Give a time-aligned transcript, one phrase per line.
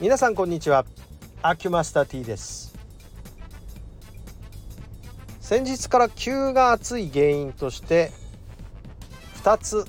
[0.00, 0.84] 皆さんこんにちは。
[1.42, 2.72] アキュマスター T です。
[5.40, 8.12] 先日から急が暑い原因として
[9.42, 9.84] 2つ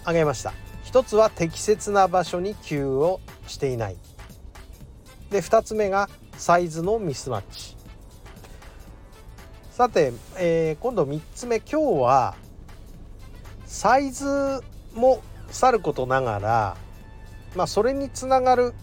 [0.00, 0.52] 挙げました。
[0.86, 3.96] 1つは適切な場所に給をしていない。
[5.30, 7.76] で2つ目がサイズのミスマッチ。
[9.70, 11.60] さて、えー、今度3つ目。
[11.60, 12.34] 今日は
[13.64, 14.60] サイズ
[14.92, 16.76] もさることながら
[17.54, 18.74] まあそれにつながる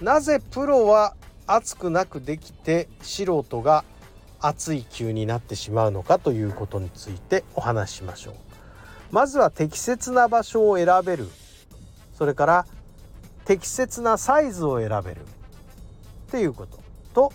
[0.00, 1.14] なぜプロは
[1.46, 3.84] 熱くなくできて素人が
[4.40, 8.34] 熱い球になってしまうのかということについてお話ししましょう。
[9.12, 11.28] まずは適切な場所を選べる
[12.14, 12.66] それから
[13.44, 15.24] 適切なサイズを選べるっ
[16.30, 16.78] ていうこと
[17.12, 17.32] と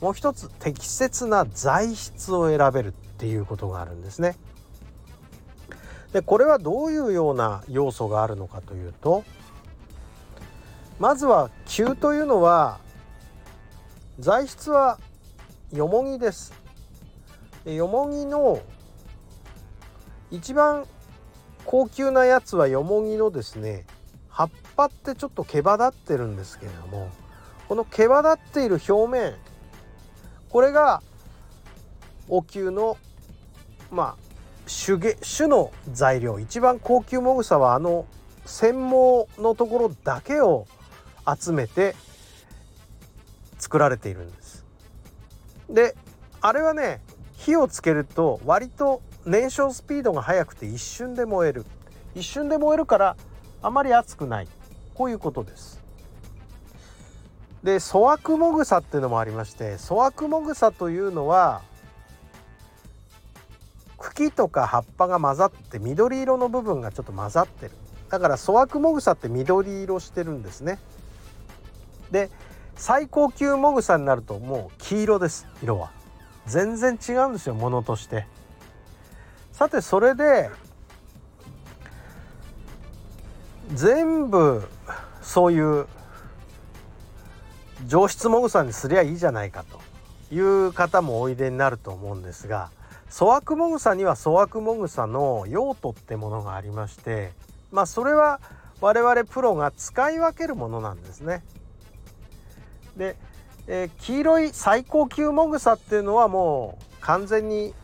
[0.00, 4.36] もう一つ適切な材質を選べるっていうことがあるんですね。
[6.12, 9.24] でこれはどういうような要素があるのかというと
[10.98, 12.78] まずは球というのは
[14.18, 14.98] 材質は
[15.72, 16.52] よもぎです。
[17.64, 18.60] よもぎの
[20.30, 20.86] 一番
[21.64, 23.86] 高級なやつはよもぎのですね
[24.28, 27.10] 葉っぱってちょっと毛羽立ってるんですけれども
[27.68, 29.34] この毛羽立っている表面
[30.50, 31.02] これが
[32.28, 32.98] お灸の
[33.90, 34.24] まあ
[34.66, 38.06] 種種の材料一番高級もぐさはあの
[38.44, 40.66] 繊毛のところだけを
[41.26, 41.94] 集めて
[43.58, 44.64] 作られているんです。
[45.70, 45.96] で
[46.40, 47.00] あれはね
[47.32, 51.64] 火をつけると割と燃焼スピードが速くて一瞬で燃える
[52.14, 53.16] 一瞬で燃えるから
[53.62, 54.48] あまり熱くない
[54.94, 55.82] こういうことです。
[57.62, 61.62] で粗悪もぐさっていうのもありまして粗悪もぐさというのは
[63.96, 67.72] 茎とか葉っぱが混ざって緑色の部分がちょっと混ざってる
[68.10, 70.78] だから粗悪もぐさって緑色してるんですね
[72.14, 72.30] で
[72.76, 75.90] 最高級もぐさになるともう黄色です色は
[76.46, 78.26] 全然違うんですよものとして
[79.50, 80.48] さてそれで
[83.72, 84.62] 全部
[85.22, 85.86] そういう
[87.86, 89.80] 上質もぐさにすりゃいいじゃないかと
[90.32, 92.70] いう方もおいでになると思うんですが
[93.10, 97.32] 粗悪もぐさには粗悪もぐさの用途ってものがありまして
[97.72, 98.40] まあそれは
[98.80, 101.42] 我々プロが使い分けるものなんですね。
[102.96, 103.16] で、
[103.66, 107.74] えー、黄色い最高級もぐさっていうのはもう完全に、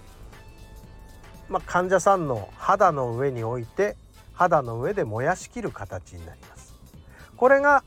[1.49, 3.97] まあ、患者さんの肌の上に置いて
[4.33, 6.75] 肌の上で燃やしきる形になります。
[7.37, 7.85] これが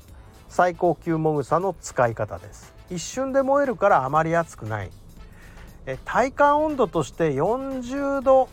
[0.50, 2.74] 最高級もぐさの使い方です。
[2.90, 4.92] 一瞬で燃えるからあまり熱くない。
[5.86, 8.50] え体感温度として40度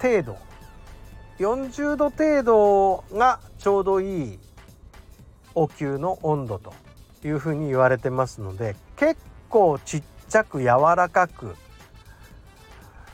[0.00, 0.36] 程度。
[1.38, 4.38] 40度程度がちょうどいい
[5.54, 6.74] お灸の温度と。
[7.28, 9.16] いうふうに言われてますので結
[9.48, 10.66] 構ちっちゃく柔
[10.96, 11.56] らかく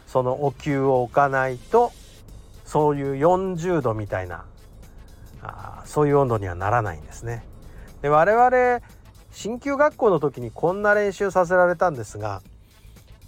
[0.07, 1.93] そのお灸を置かないと
[2.65, 4.45] そういう40度みたいな
[5.43, 7.45] あそういう温度にはならないんですね。
[8.03, 8.81] で我々
[9.33, 12.43] 鍼灸学校の時にこんな練習させられたんですが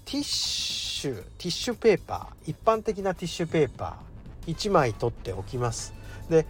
[0.04, 5.92] ティッシュティッシュペーパー一般的なティッシュペーパー1枚取っておきます
[6.30, 6.48] でテ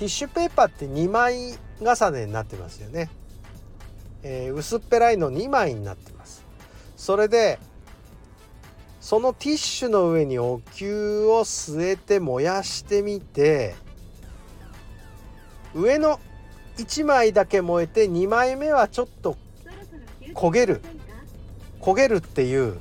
[0.00, 3.08] ィッシュペーパーって2枚重ねになってますよね、
[4.28, 6.44] えー、薄っぺらいの2枚になってます。
[6.96, 7.60] それで
[9.00, 13.76] そのティッシュの上にお灸を据えて燃やしてみて
[15.76, 16.18] 上の
[16.76, 19.36] 1枚だけ燃えて2枚目はちょっと
[20.34, 20.82] 焦げる
[21.80, 22.78] 焦げるっていう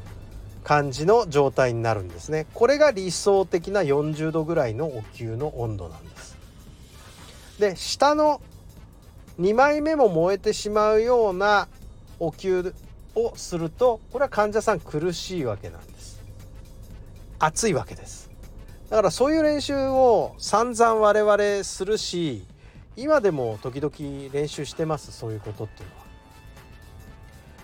[0.63, 2.47] 感じの状態になるんですね。
[2.55, 6.35] これが理想的な40度ぐらいのお灸の温度なんです。
[7.59, 8.41] で下の
[9.40, 11.68] 2枚目も燃えてしまうような
[12.19, 12.73] お灸
[13.16, 16.22] をするとこれは患者さん苦しいわけなんです
[17.40, 18.29] 暑いわけです
[18.90, 22.46] だからそういう練習を散々我々するし
[22.96, 26.05] 今でも時々練習してますそういうことっていうのは。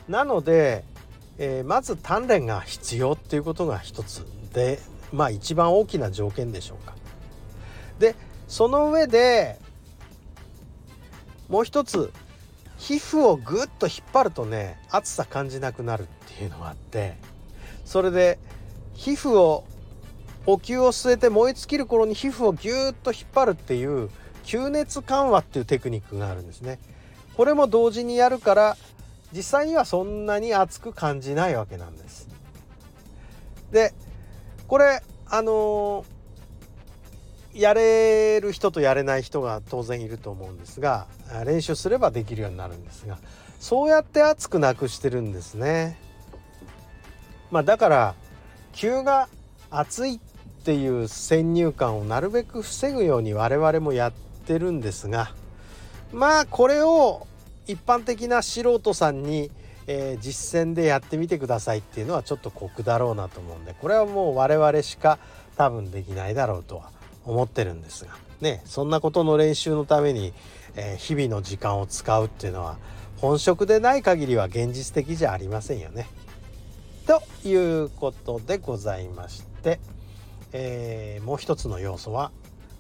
[0.09, 0.83] なので、
[1.37, 4.79] えー、まず鍛錬が必要っていうことが一つで
[5.13, 6.95] まあ一番大きな条件でしょうか。
[7.99, 8.15] で
[8.47, 9.57] その上で
[11.51, 12.13] もう一つ
[12.77, 16.05] 皮膚をぐっと引っ張るとね暑さ感じなくなるっ
[16.37, 17.17] ていうのがあって
[17.83, 18.39] それで
[18.93, 19.65] 皮膚を
[20.47, 24.09] お灸を据えて燃え尽きる頃に皮膚をぎゅっと引っ張るっていう
[24.45, 26.79] 吸熱緩和っていうテクニックがあるんですね。
[27.35, 28.77] これも同時にやるから
[29.33, 32.29] 実際にはそんなに熱く感じないわけなんです。
[33.71, 33.93] で
[34.67, 36.05] これあのー、
[37.53, 41.07] やれる人とやれない人が当然いると思うんですが
[41.45, 43.17] 練習すればできるようになるんですが
[43.59, 45.97] そうやって熱くなくしてるんですね。
[47.51, 48.15] まあ、だから
[48.73, 49.27] 急が
[49.69, 50.19] 熱いっ
[50.63, 54.11] ていう先入観をなるべく防ぐように我々もやっ
[54.45, 55.31] てるんですが
[56.13, 57.27] まあこれを
[57.67, 59.51] 一般的な素人さんに、
[59.87, 65.19] えー、実践でやってみてくださいっていうのはちょっと酷だろうなと思うんでこれはもう我々しか
[65.57, 66.89] 多分できないだろうとは
[67.25, 70.33] 思ってるんですがねそんなことの練習のために、
[70.75, 72.77] えー、日々の時間を使うっていうのは
[73.17, 76.07] 本職でない限りは現実的じゃありませんよね。
[77.05, 79.79] ということでございまして、
[80.53, 82.31] えー、もう一つの要素は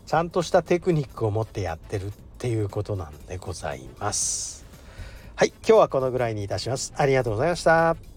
[0.07, 4.65] ちゃんとしたテクニックを持ってやってるっていうことなんでございます。
[5.35, 6.93] はい今日はこのぐらいにいたします。
[6.95, 8.10] ありがとうございました。